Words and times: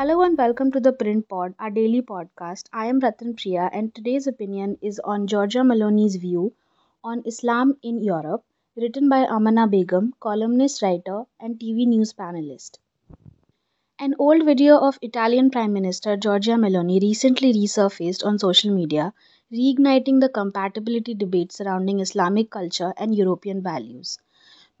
Hello 0.00 0.22
and 0.22 0.38
welcome 0.38 0.70
to 0.72 0.80
the 0.80 0.94
Print 0.94 1.28
Pod, 1.28 1.54
our 1.58 1.68
daily 1.68 2.00
podcast. 2.00 2.68
I 2.72 2.86
am 2.86 3.00
Ratan 3.00 3.34
Priya, 3.36 3.68
and 3.70 3.94
today's 3.94 4.26
opinion 4.26 4.78
is 4.80 4.98
on 4.98 5.26
Giorgia 5.26 5.62
Meloni's 5.62 6.16
view 6.16 6.54
on 7.04 7.22
Islam 7.26 7.76
in 7.82 8.02
Europe, 8.02 8.42
written 8.76 9.10
by 9.10 9.26
Amana 9.26 9.66
Begum, 9.68 10.14
columnist, 10.18 10.80
writer, 10.80 11.24
and 11.38 11.58
TV 11.58 11.86
news 11.86 12.14
panelist. 12.14 12.78
An 13.98 14.14
old 14.18 14.46
video 14.46 14.78
of 14.78 14.98
Italian 15.02 15.50
Prime 15.50 15.74
Minister 15.74 16.16
Giorgia 16.16 16.56
Meloni 16.58 16.98
recently 17.02 17.52
resurfaced 17.52 18.24
on 18.24 18.38
social 18.38 18.74
media, 18.74 19.12
reigniting 19.52 20.22
the 20.22 20.30
compatibility 20.30 21.12
debate 21.12 21.52
surrounding 21.52 22.00
Islamic 22.00 22.48
culture 22.50 22.94
and 22.96 23.14
European 23.14 23.62
values. 23.62 24.18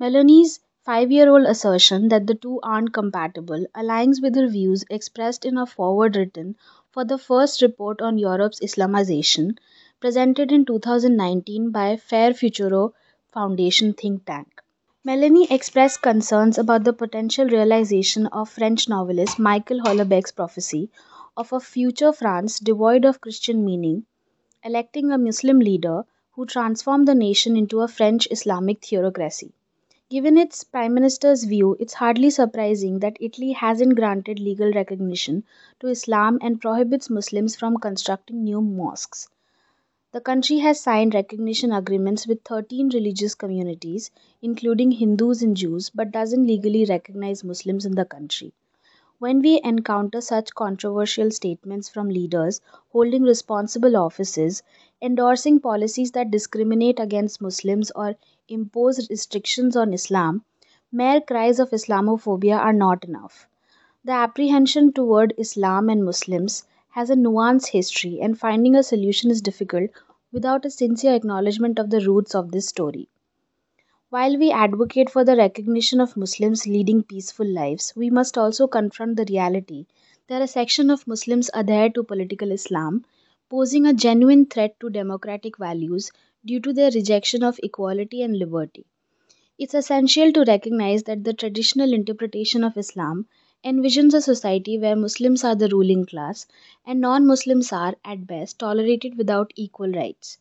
Meloni's 0.00 0.60
five 0.84 1.10
year 1.10 1.30
old 1.30 1.44
assertion 1.46 2.08
that 2.08 2.26
the 2.26 2.34
two 2.34 2.60
aren't 2.62 2.92
compatible 2.92 3.64
aligns 3.74 4.20
with 4.20 4.34
her 4.36 4.46
views 4.46 4.84
expressed 4.90 5.44
in 5.44 5.56
a 5.56 5.64
foreword 5.64 6.16
written 6.16 6.54
for 6.90 7.04
the 7.04 7.16
first 7.18 7.62
report 7.62 8.02
on 8.02 8.18
Europe's 8.18 8.60
Islamization, 8.60 9.56
presented 10.00 10.52
in 10.52 10.64
2019 10.64 11.70
by 11.70 11.96
Farefuturo 11.96 12.92
Foundation 13.32 13.92
think 13.94 14.24
tank. 14.26 14.62
Meloni 15.06 15.50
expressed 15.50 16.02
concerns 16.02 16.58
about 16.58 16.84
the 16.84 16.92
potential 16.92 17.46
realization 17.46 18.26
of 18.28 18.50
French 18.50 18.88
novelist 18.88 19.38
Michael 19.38 19.80
Houellebecq's 19.80 20.32
prophecy 20.32 20.90
of 21.36 21.52
a 21.52 21.60
future 21.60 22.12
France 22.12 22.58
devoid 22.58 23.04
of 23.04 23.20
Christian 23.20 23.64
meaning, 23.64 24.04
electing 24.64 25.12
a 25.12 25.18
Muslim 25.18 25.58
leader 25.58 26.04
who 26.32 26.46
transformed 26.46 27.08
the 27.08 27.14
nation 27.14 27.56
into 27.56 27.80
a 27.80 27.88
French 27.88 28.28
Islamic 28.30 28.84
theocracy. 28.84 29.52
Given 30.10 30.36
its 30.36 30.64
Prime 30.64 30.94
Minister's 30.94 31.44
view, 31.44 31.76
it's 31.78 31.94
hardly 31.94 32.30
surprising 32.30 32.98
that 32.98 33.16
Italy 33.20 33.52
hasn't 33.52 33.94
granted 33.94 34.40
legal 34.40 34.72
recognition 34.72 35.44
to 35.78 35.86
Islam 35.86 36.36
and 36.42 36.60
prohibits 36.60 37.08
Muslims 37.08 37.54
from 37.54 37.76
constructing 37.76 38.42
new 38.42 38.60
mosques. 38.60 39.28
The 40.10 40.20
country 40.20 40.58
has 40.58 40.80
signed 40.80 41.14
recognition 41.14 41.70
agreements 41.70 42.26
with 42.26 42.42
13 42.42 42.88
religious 42.88 43.36
communities, 43.36 44.10
including 44.42 44.90
Hindus 44.90 45.42
and 45.42 45.56
Jews, 45.56 45.90
but 45.90 46.10
doesn't 46.10 46.44
legally 46.44 46.84
recognize 46.86 47.44
Muslims 47.44 47.86
in 47.86 47.94
the 47.94 48.04
country. 48.04 48.52
When 49.20 49.40
we 49.40 49.60
encounter 49.62 50.20
such 50.20 50.54
controversial 50.54 51.30
statements 51.30 51.88
from 51.88 52.08
leaders 52.08 52.60
holding 52.88 53.22
responsible 53.22 53.96
offices, 53.96 54.64
endorsing 55.00 55.60
policies 55.60 56.10
that 56.12 56.32
discriminate 56.32 56.98
against 56.98 57.40
Muslims 57.40 57.92
or 57.94 58.16
impose 58.50 59.08
restrictions 59.08 59.76
on 59.76 59.94
Islam, 59.94 60.44
mere 60.92 61.20
cries 61.20 61.58
of 61.58 61.70
Islamophobia 61.70 62.58
are 62.58 62.72
not 62.72 63.04
enough. 63.04 63.46
The 64.04 64.12
apprehension 64.12 64.92
toward 64.92 65.34
Islam 65.38 65.88
and 65.88 66.04
Muslims 66.04 66.64
has 66.90 67.10
a 67.10 67.14
nuanced 67.14 67.68
history, 67.68 68.20
and 68.20 68.38
finding 68.38 68.74
a 68.74 68.82
solution 68.82 69.30
is 69.30 69.40
difficult 69.40 69.90
without 70.32 70.64
a 70.64 70.70
sincere 70.70 71.14
acknowledgement 71.14 71.78
of 71.78 71.90
the 71.90 72.00
roots 72.00 72.34
of 72.34 72.50
this 72.50 72.66
story. 72.66 73.08
While 74.08 74.38
we 74.38 74.50
advocate 74.50 75.08
for 75.08 75.24
the 75.24 75.36
recognition 75.36 76.00
of 76.00 76.16
Muslims 76.16 76.66
leading 76.66 77.04
peaceful 77.04 77.46
lives, 77.46 77.92
we 77.94 78.10
must 78.10 78.36
also 78.36 78.66
confront 78.66 79.16
the 79.16 79.24
reality 79.28 79.86
that 80.26 80.42
a 80.42 80.48
section 80.48 80.90
of 80.90 81.06
Muslims 81.06 81.48
adhere 81.54 81.90
to 81.90 82.02
political 82.02 82.50
Islam, 82.50 83.04
posing 83.48 83.86
a 83.86 83.94
genuine 83.94 84.46
threat 84.46 84.78
to 84.80 84.90
democratic 84.90 85.58
values 85.58 86.10
due 86.44 86.60
to 86.60 86.72
their 86.72 86.90
rejection 86.90 87.42
of 87.42 87.60
equality 87.62 88.22
and 88.22 88.38
liberty. 88.38 88.86
It's 89.58 89.74
essential 89.74 90.32
to 90.32 90.44
recognize 90.44 91.04
that 91.04 91.22
the 91.22 91.32
traditional 91.32 91.92
interpretation 91.92 92.64
of 92.64 92.76
Islam 92.76 93.28
envisions 93.64 94.12
a 94.12 94.20
society 94.20 94.76
where 94.78 94.96
Muslims 94.96 95.44
are 95.44 95.54
the 95.54 95.68
ruling 95.68 96.04
class 96.04 96.46
and 96.84 97.00
non 97.00 97.26
Muslims 97.26 97.72
are, 97.72 97.94
at 98.04 98.26
best, 98.26 98.58
tolerated 98.58 99.16
without 99.16 99.52
equal 99.54 99.92
rights. 99.92 100.38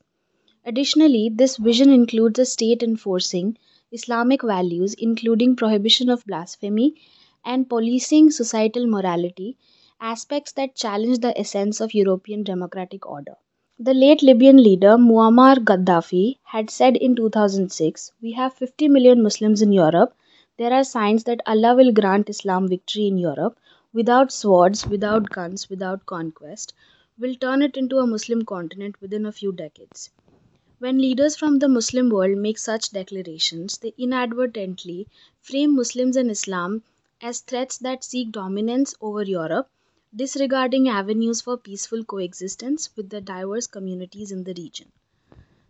Additionally, 0.65 1.29
this 1.29 1.57
vision 1.57 1.89
includes 1.89 2.39
a 2.39 2.45
state 2.45 2.81
enforcing 2.81 3.57
Islamic 3.91 4.41
values, 4.41 4.93
including 4.93 5.57
prohibition 5.57 6.09
of 6.09 6.25
blasphemy 6.25 6.95
and 7.43 7.67
policing 7.67 8.31
societal 8.31 8.87
morality, 8.87 9.57
aspects 9.99 10.53
that 10.53 10.75
challenge 10.75 11.19
the 11.19 11.37
essence 11.37 11.81
of 11.81 11.93
European 11.93 12.43
democratic 12.43 13.05
order. 13.05 13.35
The 13.81 13.93
late 13.93 14.21
Libyan 14.21 14.57
leader 14.57 14.97
Muammar 14.97 15.55
Gaddafi 15.63 16.37
had 16.43 16.69
said 16.69 16.97
in 16.97 17.15
2006 17.15 18.11
We 18.21 18.33
have 18.33 18.53
50 18.53 18.89
million 18.89 19.23
Muslims 19.23 19.61
in 19.61 19.71
Europe. 19.71 20.13
There 20.57 20.73
are 20.73 20.83
signs 20.83 21.23
that 21.23 21.39
Allah 21.47 21.75
will 21.75 21.93
grant 21.93 22.29
Islam 22.29 22.67
victory 22.67 23.07
in 23.07 23.17
Europe 23.17 23.57
without 23.93 24.33
swords, 24.33 24.85
without 24.85 25.29
guns, 25.29 25.69
without 25.69 26.05
conquest, 26.05 26.73
will 27.17 27.35
turn 27.35 27.61
it 27.61 27.77
into 27.77 27.99
a 27.99 28.05
Muslim 28.05 28.43
continent 28.43 28.99
within 28.99 29.25
a 29.25 29.31
few 29.31 29.53
decades. 29.53 30.09
When 30.79 30.97
leaders 30.97 31.37
from 31.37 31.59
the 31.59 31.69
Muslim 31.69 32.09
world 32.09 32.37
make 32.37 32.57
such 32.57 32.91
declarations, 32.91 33.77
they 33.77 33.93
inadvertently 33.97 35.07
frame 35.41 35.73
Muslims 35.73 36.17
and 36.17 36.29
Islam 36.29 36.83
as 37.21 37.39
threats 37.39 37.77
that 37.77 38.03
seek 38.03 38.33
dominance 38.33 38.93
over 38.99 39.23
Europe, 39.23 39.69
disregarding 40.15 40.89
avenues 40.89 41.41
for 41.41 41.57
peaceful 41.57 42.03
coexistence 42.03 42.89
with 42.95 43.09
the 43.09 43.21
diverse 43.21 43.67
communities 43.67 44.31
in 44.31 44.43
the 44.43 44.53
region. 44.55 44.91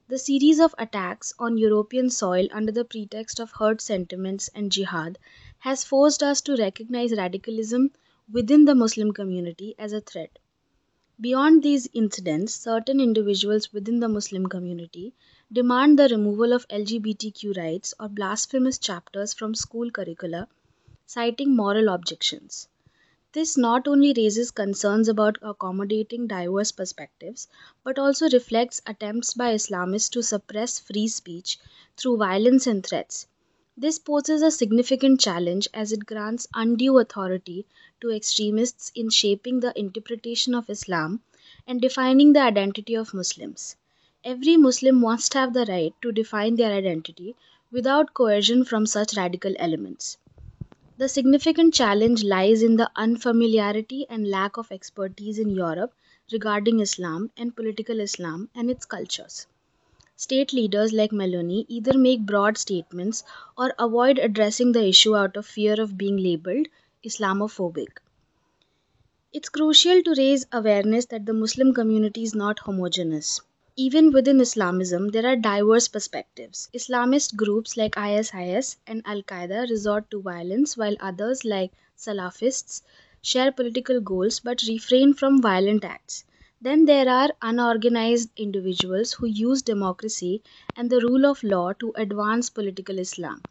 The 0.07 0.17
series 0.17 0.59
of 0.59 0.73
attacks 0.77 1.33
on 1.37 1.57
European 1.57 2.09
soil 2.09 2.47
under 2.51 2.71
the 2.71 2.85
pretext 2.85 3.39
of 3.39 3.51
herd 3.51 3.81
sentiments 3.81 4.49
and 4.55 4.71
jihad 4.71 5.19
has 5.59 5.83
forced 5.83 6.23
us 6.23 6.41
to 6.41 6.55
recognize 6.55 7.11
radicalism 7.11 7.91
within 8.31 8.65
the 8.65 8.75
Muslim 8.75 9.11
community 9.11 9.75
as 9.77 9.93
a 9.93 10.01
threat. 10.01 10.39
Beyond 11.21 11.61
these 11.61 11.89
incidents, 11.93 12.55
certain 12.55 13.01
individuals 13.01 13.73
within 13.73 13.99
the 13.99 14.07
Muslim 14.07 14.47
community 14.47 15.13
demand 15.51 15.99
the 15.99 16.07
removal 16.07 16.53
of 16.53 16.67
LGBTQ 16.69 17.57
rights 17.57 17.93
or 17.99 18.07
blasphemous 18.07 18.77
chapters 18.77 19.33
from 19.33 19.53
school 19.53 19.91
curricula, 19.91 20.47
citing 21.05 21.55
moral 21.55 21.89
objections. 21.89 22.69
This 23.31 23.57
not 23.57 23.87
only 23.87 24.11
raises 24.17 24.49
concerns 24.49 25.07
about 25.07 25.37
accommodating 25.43 26.25
diverse 26.25 26.71
perspectives, 26.71 27.47
but 27.83 27.99
also 27.99 28.27
reflects 28.27 28.81
attempts 28.87 29.35
by 29.35 29.53
Islamists 29.53 30.09
to 30.13 30.23
suppress 30.23 30.79
free 30.79 31.07
speech 31.07 31.59
through 31.95 32.17
violence 32.17 32.65
and 32.65 32.83
threats. 32.83 33.27
This 33.77 33.99
poses 33.99 34.41
a 34.41 34.49
significant 34.49 35.19
challenge 35.19 35.67
as 35.75 35.91
it 35.91 36.07
grants 36.07 36.47
undue 36.55 36.97
authority 36.97 37.67
to 38.01 38.09
extremists 38.09 38.91
in 38.95 39.11
shaping 39.11 39.59
the 39.59 39.77
interpretation 39.79 40.55
of 40.55 40.67
Islam 40.67 41.21
and 41.67 41.79
defining 41.79 42.33
the 42.33 42.41
identity 42.41 42.95
of 42.95 43.13
Muslims. 43.13 43.75
Every 44.23 44.57
Muslim 44.57 44.95
must 44.95 45.35
have 45.35 45.53
the 45.53 45.65
right 45.65 45.93
to 46.01 46.11
define 46.11 46.55
their 46.55 46.73
identity 46.73 47.35
without 47.71 48.15
coercion 48.15 48.65
from 48.65 48.87
such 48.87 49.15
radical 49.15 49.53
elements. 49.59 50.17
The 50.99 51.07
significant 51.07 51.73
challenge 51.73 52.25
lies 52.25 52.61
in 52.61 52.75
the 52.75 52.91
unfamiliarity 52.93 54.05
and 54.09 54.29
lack 54.29 54.57
of 54.57 54.69
expertise 54.69 55.39
in 55.39 55.49
Europe 55.49 55.93
regarding 56.29 56.81
Islam 56.81 57.31
and 57.37 57.55
political 57.55 58.01
Islam 58.01 58.49
and 58.53 58.69
its 58.69 58.85
cultures. 58.85 59.47
State 60.17 60.51
leaders 60.51 60.91
like 60.91 61.11
Meloni 61.11 61.65
either 61.69 61.97
make 61.97 62.25
broad 62.25 62.57
statements 62.57 63.23
or 63.57 63.73
avoid 63.79 64.19
addressing 64.19 64.73
the 64.73 64.85
issue 64.85 65.15
out 65.15 65.37
of 65.37 65.45
fear 65.45 65.79
of 65.81 65.97
being 65.97 66.17
labeled 66.17 66.67
Islamophobic. 67.05 68.01
It's 69.31 69.47
crucial 69.47 70.03
to 70.03 70.15
raise 70.17 70.47
awareness 70.51 71.05
that 71.05 71.25
the 71.25 71.33
Muslim 71.33 71.73
community 71.73 72.23
is 72.23 72.35
not 72.35 72.59
homogeneous. 72.59 73.39
Even 73.81 74.11
within 74.11 74.41
Islamism, 74.41 75.07
there 75.07 75.25
are 75.25 75.37
diverse 75.37 75.87
perspectives. 75.87 76.69
Islamist 76.73 77.37
groups 77.37 77.77
like 77.77 77.97
ISIS 77.97 78.75
and 78.85 79.01
Al 79.05 79.21
Qaeda 79.23 79.69
resort 79.69 80.11
to 80.11 80.21
violence, 80.21 80.75
while 80.75 80.97
others, 80.99 81.45
like 81.45 81.71
Salafists, 81.97 82.81
share 83.21 83.53
political 83.53 84.01
goals 84.01 84.41
but 84.41 84.61
refrain 84.67 85.13
from 85.13 85.41
violent 85.41 85.85
acts. 85.85 86.25
Then 86.59 86.83
there 86.83 87.07
are 87.07 87.29
unorganized 87.41 88.31
individuals 88.35 89.13
who 89.13 89.27
use 89.27 89.61
democracy 89.61 90.43
and 90.75 90.89
the 90.89 90.99
rule 90.99 91.25
of 91.25 91.41
law 91.41 91.71
to 91.71 91.93
advance 91.95 92.49
political 92.49 92.99
Islam. 92.99 93.41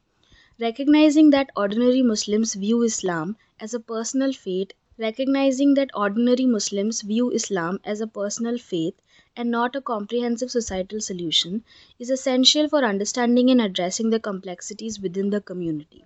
Recognizing 0.61 1.31
that 1.31 1.49
ordinary 1.57 2.03
Muslims 2.03 2.53
view 2.53 2.83
Islam 2.83 3.39
as 3.59 3.73
a 3.73 3.81
personal 3.81 4.35
fate, 4.35 4.75
recognizing 4.99 5.73
that 5.73 5.89
ordinary 5.95 6.45
Muslims 6.45 7.01
view 7.01 7.31
Islam 7.31 7.81
as 7.83 8.03
a 8.03 8.07
personal 8.07 8.59
faith 8.59 8.93
and 9.37 9.51
not 9.51 9.77
a 9.77 9.81
comprehensive 9.81 10.51
societal 10.51 11.01
solution 11.01 11.65
is 11.99 12.11
essential 12.11 12.69
for 12.69 12.85
understanding 12.85 13.51
and 13.51 13.61
addressing 13.61 14.11
the 14.11 14.21
complexities 14.21 15.01
within 15.01 15.31
the 15.31 15.41
community. 15.41 16.05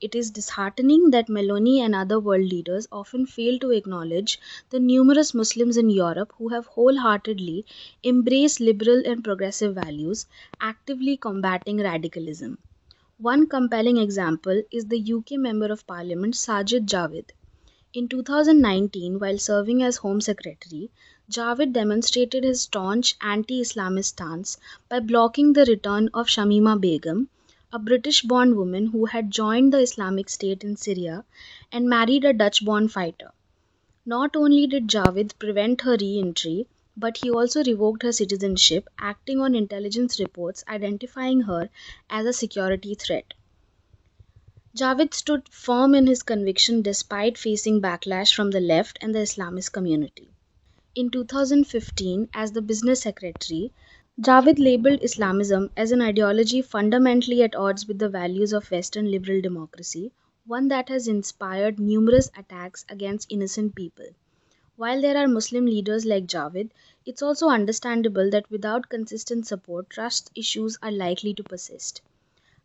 It 0.00 0.16
is 0.16 0.32
disheartening 0.32 1.10
that 1.10 1.28
Meloni 1.28 1.78
and 1.78 1.94
other 1.94 2.18
world 2.18 2.50
leaders 2.50 2.88
often 2.90 3.24
fail 3.24 3.58
to 3.60 3.70
acknowledge 3.70 4.40
the 4.70 4.80
numerous 4.80 5.32
Muslims 5.32 5.76
in 5.76 5.90
Europe 5.90 6.32
who 6.38 6.48
have 6.48 6.66
wholeheartedly 6.66 7.64
embraced 8.02 8.58
liberal 8.58 9.02
and 9.06 9.22
progressive 9.22 9.76
values, 9.76 10.26
actively 10.60 11.16
combating 11.16 11.78
radicalism. 11.78 12.58
One 13.18 13.46
compelling 13.46 13.96
example 13.98 14.62
is 14.72 14.86
the 14.86 15.12
UK 15.12 15.38
Member 15.38 15.70
of 15.70 15.86
Parliament 15.86 16.34
Sajid 16.34 16.86
Javid. 16.86 17.30
In 17.94 18.08
2019, 18.08 19.20
while 19.20 19.38
serving 19.38 19.84
as 19.84 19.98
Home 19.98 20.20
Secretary, 20.20 20.90
Javid 21.32 21.72
demonstrated 21.72 22.44
his 22.44 22.60
staunch 22.60 23.16
anti 23.22 23.62
Islamist 23.62 24.04
stance 24.08 24.58
by 24.90 25.00
blocking 25.00 25.54
the 25.54 25.64
return 25.64 26.10
of 26.12 26.26
Shamima 26.26 26.78
Begum, 26.78 27.30
a 27.72 27.78
British 27.78 28.20
born 28.20 28.54
woman 28.54 28.88
who 28.88 29.06
had 29.06 29.30
joined 29.30 29.72
the 29.72 29.78
Islamic 29.78 30.28
State 30.28 30.62
in 30.62 30.76
Syria 30.76 31.24
and 31.72 31.88
married 31.88 32.26
a 32.26 32.34
Dutch 32.34 32.62
born 32.62 32.86
fighter. 32.86 33.32
Not 34.04 34.36
only 34.36 34.66
did 34.66 34.88
Javid 34.88 35.38
prevent 35.38 35.80
her 35.80 35.96
re 35.98 36.18
entry, 36.18 36.66
but 36.98 37.16
he 37.16 37.30
also 37.30 37.64
revoked 37.64 38.02
her 38.02 38.12
citizenship, 38.12 38.86
acting 38.98 39.40
on 39.40 39.54
intelligence 39.54 40.20
reports 40.20 40.62
identifying 40.68 41.40
her 41.40 41.70
as 42.10 42.26
a 42.26 42.34
security 42.34 42.94
threat. 42.94 43.32
Javid 44.76 45.14
stood 45.14 45.48
firm 45.48 45.94
in 45.94 46.06
his 46.06 46.22
conviction 46.22 46.82
despite 46.82 47.38
facing 47.38 47.80
backlash 47.80 48.34
from 48.34 48.50
the 48.50 48.60
left 48.60 48.98
and 49.00 49.14
the 49.14 49.20
Islamist 49.20 49.72
community. 49.72 50.31
In 50.94 51.08
2015, 51.08 52.28
as 52.34 52.52
the 52.52 52.60
business 52.60 53.00
secretary, 53.00 53.72
Javid 54.20 54.58
labeled 54.58 55.02
Islamism 55.02 55.70
as 55.74 55.90
an 55.90 56.02
ideology 56.02 56.60
fundamentally 56.60 57.42
at 57.42 57.54
odds 57.54 57.88
with 57.88 57.98
the 57.98 58.10
values 58.10 58.52
of 58.52 58.70
Western 58.70 59.10
liberal 59.10 59.40
democracy, 59.40 60.12
one 60.46 60.68
that 60.68 60.90
has 60.90 61.08
inspired 61.08 61.80
numerous 61.80 62.30
attacks 62.36 62.84
against 62.90 63.32
innocent 63.32 63.74
people. 63.74 64.04
While 64.76 65.00
there 65.00 65.16
are 65.16 65.26
Muslim 65.26 65.64
leaders 65.64 66.04
like 66.04 66.26
Javid, 66.26 66.72
it's 67.06 67.22
also 67.22 67.48
understandable 67.48 68.28
that 68.28 68.50
without 68.50 68.90
consistent 68.90 69.46
support, 69.46 69.88
trust 69.88 70.30
issues 70.34 70.76
are 70.82 70.92
likely 70.92 71.32
to 71.32 71.42
persist. 71.42 72.02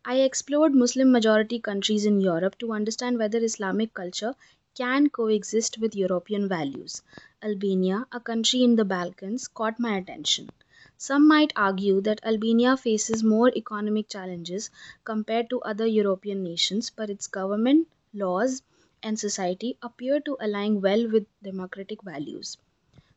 I 0.04 0.20
explored 0.20 0.74
Muslim 0.74 1.12
majority 1.12 1.60
countries 1.60 2.04
in 2.04 2.20
Europe 2.20 2.58
to 2.58 2.72
understand 2.72 3.18
whether 3.18 3.38
Islamic 3.38 3.94
culture 3.94 4.34
can 4.74 5.08
coexist 5.08 5.78
with 5.78 5.96
European 5.96 6.48
values. 6.48 7.02
Albania, 7.42 8.06
a 8.12 8.20
country 8.20 8.62
in 8.62 8.76
the 8.76 8.84
Balkans, 8.84 9.48
caught 9.48 9.78
my 9.78 9.96
attention. 9.96 10.50
Some 10.96 11.28
might 11.28 11.52
argue 11.54 12.00
that 12.00 12.24
Albania 12.24 12.76
faces 12.76 13.22
more 13.22 13.50
economic 13.54 14.08
challenges 14.08 14.70
compared 15.04 15.48
to 15.50 15.60
other 15.62 15.86
European 15.86 16.42
nations, 16.42 16.90
but 16.90 17.10
its 17.10 17.26
government, 17.26 17.88
laws, 18.12 18.62
and 19.02 19.18
society 19.18 19.78
appear 19.82 20.20
to 20.20 20.36
align 20.40 20.80
well 20.80 21.08
with 21.08 21.26
democratic 21.42 22.02
values. 22.02 22.56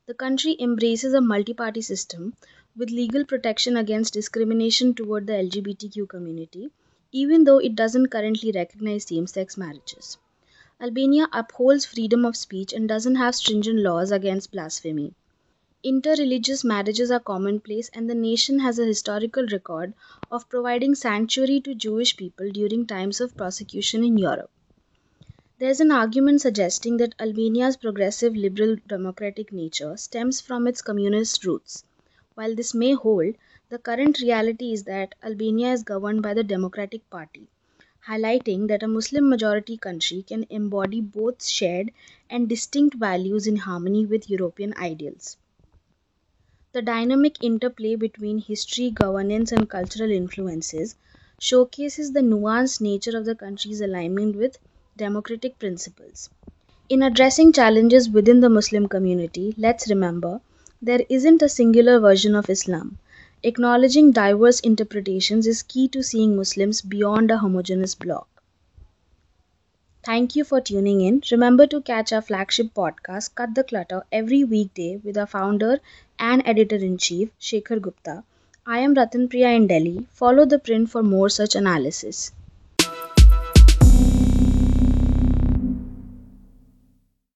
The 0.06 0.14
country 0.14 0.56
embraces 0.60 1.14
a 1.14 1.22
multi 1.22 1.54
party 1.54 1.82
system 1.82 2.36
with 2.78 2.92
legal 2.92 3.26
protection 3.26 3.76
against 3.76 4.14
discrimination 4.14 4.94
toward 4.94 5.28
the 5.28 5.34
LGBTQ 5.34 6.08
community 6.08 6.70
even 7.12 7.44
though 7.44 7.58
it 7.58 7.76
doesn't 7.76 8.08
currently 8.08 8.52
recognize 8.52 9.06
same 9.06 9.28
sex 9.28 9.58
marriages. 9.58 10.18
Albania 10.82 11.28
upholds 11.32 11.86
freedom 11.86 12.26
of 12.26 12.36
speech 12.36 12.74
and 12.74 12.90
doesn't 12.90 13.14
have 13.14 13.36
stringent 13.36 13.78
laws 13.78 14.12
against 14.12 14.52
blasphemy. 14.52 15.14
Interreligious 15.86 16.64
marriages 16.64 17.12
are 17.12 17.20
commonplace, 17.20 17.92
and 17.94 18.10
the 18.10 18.16
nation 18.16 18.58
has 18.62 18.80
a 18.80 18.86
historical 18.86 19.46
record 19.52 19.94
of 20.32 20.50
providing 20.50 20.96
sanctuary 20.96 21.62
to 21.62 21.76
Jewish 21.76 22.18
people 22.18 22.50
during 22.50 22.88
times 22.88 23.22
of 23.22 23.38
persecution 23.38 24.04
in 24.04 24.18
Europe. 24.18 24.50
There's 25.60 25.80
an 25.82 25.92
argument 25.92 26.42
suggesting 26.42 26.98
that 26.98 27.14
Albania's 27.20 27.78
progressive 27.78 28.36
liberal 28.36 28.78
democratic 28.88 29.54
nature 29.54 29.96
stems 29.98 30.42
from 30.42 30.66
its 30.66 30.82
communist 30.82 31.46
roots. 31.46 31.84
While 32.34 32.56
this 32.56 32.74
may 32.74 32.94
hold, 32.94 33.36
the 33.70 33.78
current 33.78 34.20
reality 34.20 34.74
is 34.74 34.86
that 34.86 35.14
Albania 35.22 35.74
is 35.74 35.84
governed 35.84 36.24
by 36.24 36.34
the 36.34 36.44
Democratic 36.44 37.08
Party, 37.12 37.50
highlighting 38.08 38.68
that 38.68 38.84
a 38.84 38.88
Muslim 38.88 39.30
majority 39.30 39.78
country 39.78 40.24
can 40.24 40.46
embody 40.50 41.02
both 41.02 41.46
shared 41.46 41.92
and 42.30 42.50
distinct 42.50 42.96
values 42.96 43.48
in 43.48 43.58
harmony 43.58 44.06
with 44.06 44.30
European 44.30 44.74
ideals. 44.78 45.38
The 46.74 46.82
dynamic 46.82 47.44
interplay 47.44 47.96
between 47.96 48.40
history, 48.40 48.90
governance, 48.90 49.52
and 49.52 49.70
cultural 49.70 50.10
influences 50.10 50.96
showcases 51.38 52.14
the 52.14 52.22
nuanced 52.22 52.82
nature 52.82 53.16
of 53.16 53.26
the 53.26 53.36
country's 53.36 53.80
alignment 53.80 54.36
with 54.36 54.58
democratic 54.98 55.60
principles. 55.60 56.32
In 56.90 57.04
addressing 57.04 57.54
challenges 57.54 58.10
within 58.10 58.40
the 58.40 58.50
Muslim 58.50 58.88
community, 58.88 59.54
let's 59.58 59.90
remember 59.90 60.42
there 60.82 61.06
isn't 61.10 61.44
a 61.44 61.50
singular 61.50 62.00
version 62.00 62.34
of 62.36 62.50
Islam. 62.50 62.98
Acknowledging 63.44 64.12
diverse 64.12 64.60
interpretations 64.60 65.48
is 65.48 65.64
key 65.64 65.88
to 65.88 66.04
seeing 66.04 66.36
Muslims 66.36 66.82
beyond 66.82 67.32
a 67.32 67.40
homogeneous 67.40 67.96
block. 67.96 68.28
Thank 70.04 70.36
you 70.36 70.44
for 70.44 70.62
tuning 70.62 71.02
in. 71.02 71.24
Remember 71.32 71.66
to 71.66 71.82
catch 71.82 72.14
our 72.14 72.22
flagship 72.22 72.74
podcast, 72.76 73.34
Cut 73.34 73.56
the 73.56 73.64
Clutter, 73.64 74.04
every 74.12 74.44
weekday 74.44 74.98
with 74.98 75.18
our 75.18 75.26
founder 75.26 75.80
and 76.20 76.44
editor 76.46 76.76
in 76.76 76.98
chief, 76.98 77.30
Shekhar 77.40 77.80
Gupta. 77.80 78.24
I 78.68 78.80
am 78.80 78.94
Ratan 78.94 79.28
Priya 79.28 79.50
in 79.50 79.66
Delhi. 79.66 80.08
Follow 80.12 80.46
the 80.46 80.60
print 80.60 80.92
for 80.92 81.02
more 81.02 81.30
such 81.30 81.56
analysis. 81.56 82.32